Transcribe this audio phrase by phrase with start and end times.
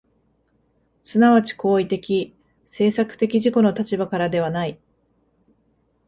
[1.03, 2.35] 即ち行為的・
[2.67, 4.79] 制作的自己の立場からではない。